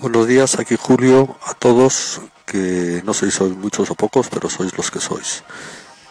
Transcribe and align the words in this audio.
Buenos 0.00 0.26
días, 0.26 0.58
aquí 0.58 0.76
Julio, 0.80 1.36
a 1.44 1.52
todos, 1.52 2.22
que 2.46 3.02
no 3.04 3.12
sé 3.12 3.26
si 3.26 3.32
sois 3.32 3.54
muchos 3.54 3.90
o 3.90 3.94
pocos, 3.94 4.30
pero 4.30 4.48
sois 4.48 4.74
los 4.74 4.90
que 4.90 4.98
sois. 4.98 5.44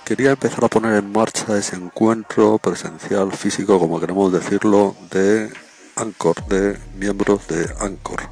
Quería 0.06 0.30
empezar 0.30 0.64
a 0.64 0.68
poner 0.68 0.94
en 0.94 1.12
marcha 1.12 1.58
ese 1.58 1.76
encuentro 1.76 2.60
presencial, 2.60 3.32
físico, 3.32 3.80
como 3.80 4.00
queremos 4.00 4.32
decirlo, 4.32 4.96
de 5.10 5.52
Anchor, 5.96 6.46
de 6.46 6.78
miembros 7.00 7.48
de 7.48 7.68
Anchor, 7.80 8.30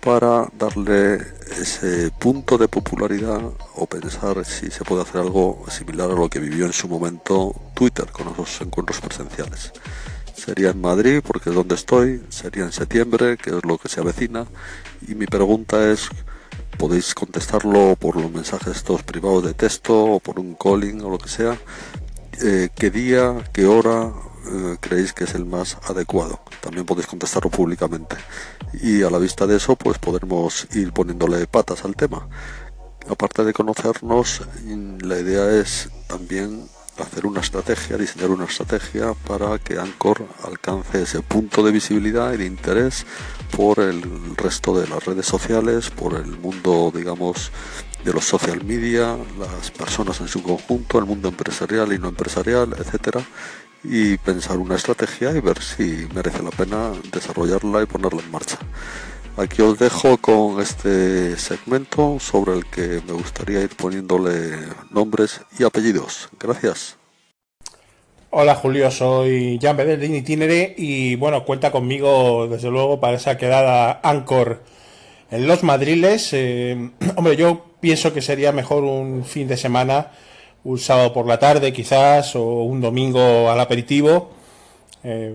para 0.00 0.46
darle 0.56 1.18
ese 1.60 2.12
punto 2.12 2.56
de 2.56 2.68
popularidad 2.68 3.42
o 3.74 3.86
pensar 3.86 4.44
si 4.44 4.70
se 4.70 4.84
puede 4.84 5.02
hacer 5.02 5.20
algo 5.20 5.64
similar 5.68 6.12
a 6.12 6.14
lo 6.14 6.28
que 6.28 6.38
vivió 6.38 6.64
en 6.64 6.72
su 6.72 6.86
momento 6.86 7.52
Twitter 7.74 8.06
con 8.12 8.28
esos 8.28 8.60
encuentros 8.60 9.00
presenciales. 9.00 9.72
Sería 10.36 10.70
en 10.70 10.80
Madrid, 10.80 11.22
porque 11.26 11.48
es 11.48 11.56
donde 11.56 11.74
estoy, 11.74 12.22
sería 12.28 12.64
en 12.64 12.72
septiembre, 12.72 13.36
que 13.38 13.50
es 13.50 13.64
lo 13.64 13.78
que 13.78 13.88
se 13.88 14.00
avecina, 14.00 14.46
y 15.08 15.14
mi 15.14 15.26
pregunta 15.26 15.90
es, 15.90 16.08
podéis 16.78 17.14
contestarlo 17.14 17.96
por 17.96 18.16
los 18.16 18.30
mensajes 18.30 18.76
estos 18.76 19.02
privados 19.02 19.44
de 19.44 19.54
texto 19.54 19.94
o 19.94 20.20
por 20.20 20.38
un 20.38 20.54
calling 20.54 21.00
o 21.02 21.10
lo 21.10 21.18
que 21.18 21.28
sea, 21.28 21.58
eh, 22.42 22.68
qué 22.74 22.90
día, 22.90 23.34
qué 23.52 23.64
hora 23.64 24.12
eh, 24.46 24.76
creéis 24.78 25.12
que 25.12 25.24
es 25.24 25.34
el 25.34 25.46
más 25.46 25.78
adecuado. 25.88 26.40
También 26.60 26.84
podéis 26.84 27.06
contestarlo 27.06 27.50
públicamente. 27.50 28.16
Y 28.74 29.02
a 29.02 29.10
la 29.10 29.18
vista 29.18 29.46
de 29.46 29.56
eso, 29.56 29.74
pues 29.74 29.98
podremos 29.98 30.68
ir 30.74 30.92
poniéndole 30.92 31.46
patas 31.46 31.84
al 31.84 31.96
tema. 31.96 32.28
Aparte 33.08 33.44
de 33.44 33.52
conocernos, 33.52 34.42
la 35.00 35.18
idea 35.18 35.50
es 35.60 35.88
también 36.08 36.68
hacer 36.98 37.26
una 37.26 37.40
estrategia, 37.40 37.96
diseñar 37.96 38.30
una 38.30 38.44
estrategia 38.44 39.14
para 39.26 39.58
que 39.58 39.78
Anchor 39.78 40.26
alcance 40.44 41.02
ese 41.02 41.20
punto 41.20 41.62
de 41.62 41.72
visibilidad 41.72 42.32
y 42.32 42.38
de 42.38 42.46
interés 42.46 43.06
por 43.56 43.80
el 43.80 44.36
resto 44.36 44.78
de 44.78 44.88
las 44.88 45.04
redes 45.04 45.26
sociales, 45.26 45.90
por 45.90 46.14
el 46.14 46.38
mundo, 46.38 46.92
digamos, 46.94 47.50
de 48.04 48.12
los 48.12 48.24
social 48.24 48.64
media, 48.64 49.16
las 49.38 49.70
personas 49.70 50.20
en 50.20 50.28
su 50.28 50.42
conjunto, 50.42 50.98
el 50.98 51.06
mundo 51.06 51.28
empresarial 51.28 51.92
y 51.92 51.98
no 51.98 52.08
empresarial, 52.08 52.74
etcétera, 52.78 53.20
y 53.82 54.16
pensar 54.18 54.58
una 54.58 54.76
estrategia 54.76 55.32
y 55.32 55.40
ver 55.40 55.62
si 55.62 56.08
merece 56.14 56.42
la 56.42 56.50
pena 56.50 56.92
desarrollarla 57.12 57.82
y 57.82 57.86
ponerla 57.86 58.22
en 58.22 58.30
marcha. 58.30 58.58
Aquí 59.38 59.60
os 59.60 59.78
dejo 59.78 60.16
con 60.16 60.62
este 60.62 61.36
segmento 61.36 62.18
sobre 62.20 62.54
el 62.54 62.64
que 62.64 63.02
me 63.06 63.12
gustaría 63.12 63.60
ir 63.60 63.76
poniéndole 63.76 64.56
nombres 64.90 65.42
y 65.58 65.64
apellidos. 65.64 66.30
Gracias. 66.40 66.96
Hola 68.30 68.54
Julio, 68.54 68.90
soy 68.90 69.58
Jan 69.60 69.76
Bedel 69.76 70.00
de 70.00 70.06
Itinere 70.06 70.74
y 70.78 71.16
bueno, 71.16 71.44
cuenta 71.44 71.70
conmigo 71.70 72.48
desde 72.48 72.70
luego 72.70 72.98
para 72.98 73.18
esa 73.18 73.36
quedada 73.36 74.00
Anchor 74.02 74.62
en 75.30 75.46
Los 75.46 75.62
Madriles. 75.62 76.30
Eh, 76.32 76.90
hombre, 77.16 77.36
yo 77.36 77.66
pienso 77.80 78.14
que 78.14 78.22
sería 78.22 78.52
mejor 78.52 78.84
un 78.84 79.22
fin 79.26 79.48
de 79.48 79.58
semana, 79.58 80.12
un 80.64 80.78
sábado 80.78 81.12
por 81.12 81.26
la 81.26 81.38
tarde 81.38 81.74
quizás 81.74 82.34
o 82.36 82.62
un 82.62 82.80
domingo 82.80 83.50
al 83.50 83.60
aperitivo. 83.60 84.30
Eh, 85.04 85.34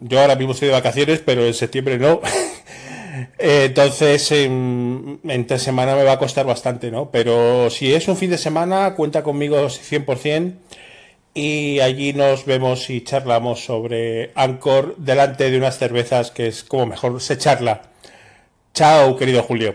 yo 0.00 0.18
ahora 0.18 0.34
mismo 0.34 0.52
estoy 0.54 0.68
de 0.68 0.74
vacaciones, 0.74 1.20
pero 1.20 1.44
en 1.44 1.52
septiembre 1.52 1.98
no. 1.98 2.22
Eh, 3.38 3.64
entonces, 3.66 4.30
entre 4.32 5.58
semana 5.58 5.94
me 5.94 6.04
va 6.04 6.12
a 6.12 6.18
costar 6.18 6.46
bastante, 6.46 6.90
¿no? 6.90 7.10
Pero 7.10 7.70
si 7.70 7.92
es 7.92 8.08
un 8.08 8.16
fin 8.16 8.30
de 8.30 8.38
semana, 8.38 8.94
cuenta 8.94 9.22
conmigo 9.22 9.56
100% 9.66 10.54
y 11.34 11.80
allí 11.80 12.12
nos 12.12 12.46
vemos 12.46 12.90
y 12.90 13.02
charlamos 13.02 13.64
sobre 13.64 14.32
Anchor 14.34 14.96
delante 14.96 15.50
de 15.50 15.58
unas 15.58 15.78
cervezas 15.78 16.30
que 16.30 16.48
es 16.48 16.64
como 16.64 16.86
mejor 16.86 17.20
se 17.20 17.38
charla. 17.38 17.82
Chao, 18.74 19.16
querido 19.16 19.42
Julio. 19.42 19.74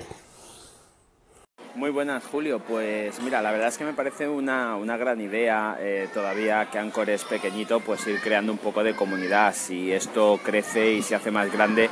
Muy 1.83 1.91
buenas, 1.91 2.23
Julio. 2.23 2.61
Pues 2.65 3.19
mira, 3.19 3.41
la 3.41 3.51
verdad 3.51 3.67
es 3.67 3.77
que 3.77 3.83
me 3.83 3.91
parece 3.91 4.25
una, 4.25 4.77
gran 4.95 5.19
idea 5.19 5.75
eh, 5.81 6.07
todavía 6.13 6.69
que 6.71 6.79
Anchor 6.79 7.09
es 7.09 7.25
pequeñito, 7.25 7.81
pues 7.81 8.07
ir 8.07 8.21
creando 8.21 8.53
un 8.53 8.57
poco 8.57 8.85
de 8.85 8.95
comunidad. 8.95 9.53
Si 9.53 9.91
esto 9.91 10.39
crece 10.41 10.93
y 10.93 11.01
se 11.01 11.13
hace 11.13 11.29
más 11.29 11.51
grande, 11.51 11.89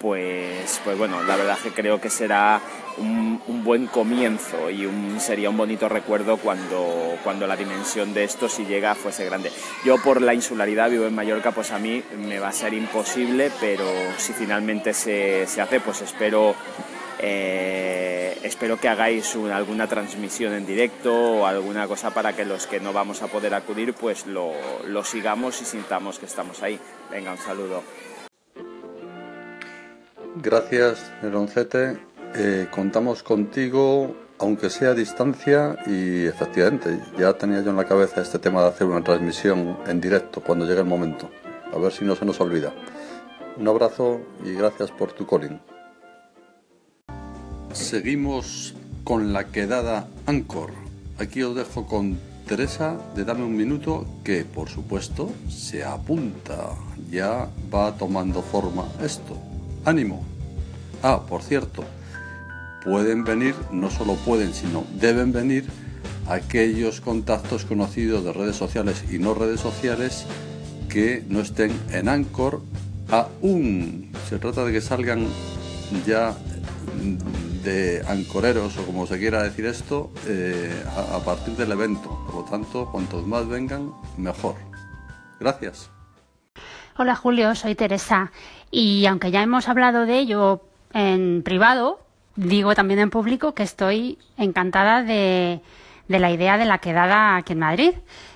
pues, 0.00 0.80
pues 0.82 0.96
bueno, 0.96 1.22
la 1.24 1.36
verdad 1.36 1.58
que 1.62 1.72
creo 1.72 2.00
que 2.00 2.08
será 2.08 2.58
un, 2.96 3.38
buen 3.62 3.86
comienzo 3.86 4.70
y 4.70 4.86
un, 4.86 5.20
sería 5.20 5.50
un 5.50 5.58
bonito 5.58 5.90
recuerdo 5.90 6.38
cuando, 6.38 7.18
cuando 7.22 7.46
la 7.46 7.56
dimensión 7.56 8.14
de 8.14 8.24
esto, 8.24 8.48
si 8.48 8.64
llega, 8.64 8.94
fuese 8.94 9.26
grande. 9.26 9.52
Yo 9.84 9.98
por 10.02 10.22
la 10.22 10.32
insularidad 10.32 10.88
vivo 10.88 11.04
en 11.04 11.14
Mallorca, 11.14 11.52
pues 11.52 11.70
a 11.70 11.78
mí 11.78 12.02
me 12.16 12.38
va 12.38 12.48
a 12.48 12.52
ser 12.52 12.72
imposible, 12.72 13.50
pero 13.60 13.84
si 14.16 14.32
finalmente 14.32 14.94
se, 14.94 15.42
hace, 15.42 15.80
pues 15.80 16.00
espero... 16.00 16.54
Eh, 17.18 17.83
espero 18.44 18.78
que 18.78 18.88
hagáis 18.88 19.34
alguna 19.52 19.88
transmisión 19.88 20.52
en 20.52 20.66
directo 20.66 21.12
o 21.12 21.46
alguna 21.46 21.88
cosa 21.88 22.12
para 22.12 22.34
que 22.36 22.44
los 22.44 22.66
que 22.66 22.78
no 22.78 22.92
vamos 22.92 23.22
a 23.22 23.26
poder 23.26 23.54
acudir 23.54 23.94
pues 23.94 24.26
lo, 24.26 24.52
sigamos 25.02 25.60
y 25.62 25.64
sintamos 25.64 26.18
que 26.18 26.26
estamos 26.26 26.62
ahí. 26.62 26.78
Venga, 27.10 27.32
un 27.32 27.38
saludo. 27.38 27.82
Gracias, 30.36 31.12
Neroncete. 31.22 31.98
Eh, 32.34 32.66
contamos 32.70 33.22
contigo, 33.22 34.14
aunque 34.38 34.68
sea 34.68 34.90
a 34.90 34.94
distancia, 34.94 35.76
y 35.86 36.26
efectivamente, 36.26 36.98
ya 37.16 37.32
tenía 37.34 37.62
yo 37.62 37.70
en 37.70 37.76
la 37.76 37.84
cabeza 37.84 38.20
este 38.20 38.40
tema 38.40 38.62
de 38.62 38.68
hacer 38.68 38.88
una 38.88 39.02
transmisión 39.02 39.78
en 39.86 40.00
directo 40.00 40.40
cuando 40.40 40.66
llegue 40.66 40.80
el 40.80 40.86
momento. 40.86 41.30
A 41.72 41.78
ver 41.78 41.92
si 41.92 42.04
no 42.04 42.16
se 42.16 42.24
nos 42.24 42.40
olvida. 42.40 42.74
Un 43.56 43.68
abrazo 43.68 44.20
y 44.44 44.54
gracias 44.54 44.90
por 44.90 45.12
tu 45.12 45.26
calling. 45.26 45.60
Seguimos 47.74 48.72
con 49.02 49.32
la 49.32 49.48
quedada 49.48 50.06
Anchor. 50.26 50.70
Aquí 51.18 51.42
os 51.42 51.56
dejo 51.56 51.86
con 51.86 52.18
Teresa 52.46 52.96
de 53.16 53.24
Dame 53.24 53.42
un 53.42 53.56
Minuto, 53.56 54.06
que 54.22 54.44
por 54.44 54.68
supuesto 54.68 55.32
se 55.48 55.82
apunta. 55.82 56.70
Ya 57.10 57.48
va 57.74 57.96
tomando 57.96 58.42
forma 58.42 58.86
esto. 59.02 59.36
¡Ánimo! 59.84 60.24
Ah, 61.02 61.22
por 61.28 61.42
cierto, 61.42 61.84
pueden 62.84 63.24
venir, 63.24 63.56
no 63.72 63.90
solo 63.90 64.14
pueden, 64.14 64.54
sino 64.54 64.84
deben 65.00 65.32
venir 65.32 65.66
aquellos 66.28 67.00
contactos 67.00 67.64
conocidos 67.64 68.24
de 68.24 68.32
redes 68.32 68.54
sociales 68.54 69.02
y 69.10 69.18
no 69.18 69.34
redes 69.34 69.58
sociales 69.58 70.26
que 70.88 71.24
no 71.28 71.40
estén 71.40 71.72
en 71.90 72.08
Anchor 72.08 72.62
aún. 73.10 74.12
Se 74.28 74.38
trata 74.38 74.64
de 74.64 74.72
que 74.72 74.80
salgan 74.80 75.26
ya 76.06 76.36
de 77.64 78.02
ancoreros 78.06 78.76
o 78.78 78.86
como 78.86 79.06
se 79.06 79.18
quiera 79.18 79.42
decir 79.42 79.66
esto 79.66 80.10
eh, 80.26 80.84
a, 80.86 81.16
a 81.16 81.24
partir 81.24 81.54
del 81.56 81.72
evento. 81.72 82.08
Por 82.26 82.34
lo 82.36 82.44
tanto, 82.44 82.90
cuantos 82.92 83.26
más 83.26 83.48
vengan, 83.48 83.92
mejor. 84.16 84.56
Gracias. 85.40 85.90
Hola 86.96 87.16
Julio, 87.16 87.54
soy 87.56 87.74
Teresa 87.74 88.30
y 88.70 89.06
aunque 89.06 89.32
ya 89.32 89.42
hemos 89.42 89.68
hablado 89.68 90.06
de 90.06 90.18
ello 90.18 90.60
en 90.92 91.42
privado, 91.42 91.98
digo 92.36 92.74
también 92.74 93.00
en 93.00 93.10
público 93.10 93.52
que 93.52 93.64
estoy 93.64 94.18
encantada 94.36 95.02
de, 95.02 95.60
la 96.08 96.30
idea 96.30 96.58
de 96.58 96.64
la 96.64 96.78
quedada 96.78 97.36
aquí 97.36 97.52
en 97.52 97.60
Madrid. 97.60 97.92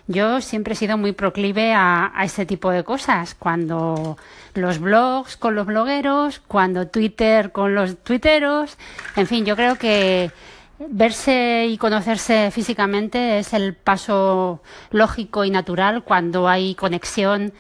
Yo 0.07 0.41
siempre 0.41 0.73
he 0.73 0.77
sido 0.77 0.97
muy 0.97 1.13
proclive 1.13 1.75
a, 1.75 2.13
este 2.23 2.47
tipo 2.47 2.71
de 2.71 2.83
cosas, 2.85 3.35
cuando 3.35 4.17
los 4.55 4.79
blogs 4.79 5.37
con 5.37 5.55
los 5.55 5.67
blogueros, 5.67 6.41
cuando 6.41 6.89
Twitter 6.89 7.53
con 7.53 7.75
los 7.75 7.99
tuiteros, 7.99 8.79
en 9.17 9.27
fin, 9.27 9.45
yo 9.45 9.55
creo 9.55 9.77
que 9.77 10.31
verse 10.79 11.67
y 11.69 11.77
conocerse 11.77 12.51
físicamente 12.51 13.39
es 13.41 13.53
el 13.53 13.75
paso 13.75 14.63
lógico 14.91 15.45
y 15.45 15.51
natural 15.51 16.05
cuando 16.05 16.49
hay 16.49 16.75
conexión 16.75 17.53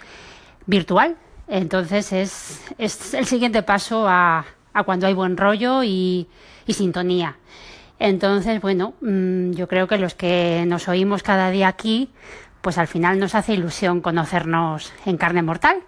virtual. 0.66 1.16
Entonces 1.48 2.12
es, 2.12 2.62
es 2.78 3.14
el 3.14 3.26
siguiente 3.26 3.62
paso 3.62 4.06
a 4.08 4.44
cuando 4.84 5.06
hay 5.06 5.14
buen 5.14 5.36
rollo 5.36 5.82
y, 5.82 6.26
sintonía. 6.68 7.36
Entonces, 7.98 8.60
bueno, 8.60 8.94
mm, 9.00 9.52
yo 9.52 9.66
creo 9.68 9.88
que 9.88 9.98
los 9.98 10.14
que 10.14 10.64
nos 10.66 10.88
oímos 10.88 11.22
cada 11.22 11.50
día 11.50 11.68
aquí, 11.68 12.10
pues 12.60 12.78
al 12.78 12.86
final 12.86 13.18
nos 13.18 13.34
hace 13.34 13.54
ilusión 13.54 14.00
conocernos 14.00 14.92
en 15.04 15.16
carne 15.16 15.42
mortal. 15.42 15.78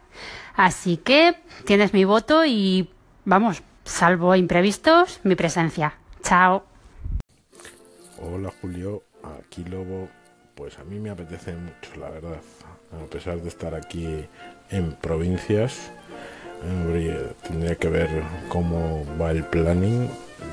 Así 0.56 0.96
que 0.96 1.36
tienes 1.64 1.92
mi 1.92 2.04
voto 2.04 2.44
y 2.44 2.90
vamos, 3.24 3.62
salvo 3.84 4.34
imprevistos, 4.34 5.20
mi 5.22 5.36
presencia. 5.36 5.94
Chao. 6.22 6.64
Hola 8.20 8.50
Julio, 8.60 9.02
aquí 9.38 9.64
Lobo. 9.64 10.08
Pues 10.54 10.78
a 10.78 10.84
mí 10.84 10.98
me 10.98 11.10
apetece 11.10 11.54
mucho, 11.54 11.98
la 11.98 12.10
verdad. 12.10 12.40
A 12.92 13.08
pesar 13.08 13.40
de 13.40 13.48
estar 13.48 13.74
aquí 13.74 14.26
en 14.68 14.92
provincias, 14.96 15.90
tendría 17.46 17.74
que 17.76 17.88
ver 17.88 18.22
cómo 18.48 19.06
va 19.18 19.30
el 19.30 19.44
planning 19.44 20.10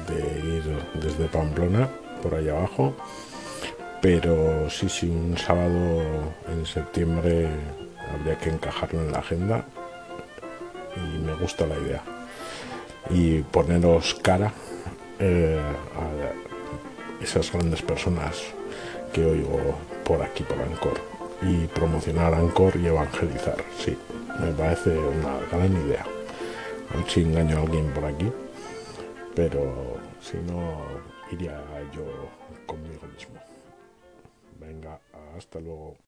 de 0.07 0.57
ir 0.57 0.63
desde 0.95 1.25
Pamplona 1.27 1.89
por 2.21 2.35
allá 2.35 2.57
abajo. 2.57 2.95
Pero 4.01 4.69
sí, 4.69 4.89
sí, 4.89 5.09
un 5.09 5.37
sábado 5.37 6.03
en 6.47 6.65
septiembre 6.65 7.49
habría 8.13 8.37
que 8.37 8.49
encajarlo 8.49 9.01
en 9.01 9.11
la 9.11 9.19
agenda 9.19 9.65
y 10.95 11.17
me 11.19 11.33
gusta 11.35 11.65
la 11.65 11.77
idea. 11.77 12.01
y 13.09 13.41
poneros 13.41 14.15
cara 14.15 14.51
eh, 15.19 15.61
a 15.95 17.23
esas 17.23 17.51
grandes 17.51 17.81
personas 17.81 18.43
que 19.13 19.25
oigo 19.25 19.77
por 20.03 20.21
aquí, 20.21 20.43
por 20.43 20.59
Ancor. 20.59 20.99
Y 21.41 21.67
promocionar 21.67 22.33
Ancor 22.33 22.75
y 22.75 22.87
evangelizar, 22.87 23.57
sí, 23.79 23.97
me 24.39 24.51
parece 24.51 24.89
una 24.89 25.37
gran 25.51 25.71
idea. 25.85 26.05
A 26.93 26.97
ver 26.97 27.09
si 27.09 27.21
engaño 27.21 27.57
a 27.57 27.61
alguien 27.61 27.87
por 27.93 28.05
aquí, 28.05 28.31
pero 29.37 29.97
si 30.19 30.37
no, 30.37 30.81
iría 31.31 31.61
yo 31.91 32.03
conmigo 32.65 33.05
mismo. 33.05 33.39
Venga, 34.59 34.99
hasta 35.37 35.59
luego. 35.59 35.95